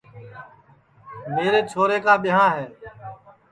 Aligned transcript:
میرے 1.33 1.59
چھورے 1.71 1.97
کُا 2.05 2.13
ٻیاں 2.23 2.47
ہے 2.55 2.65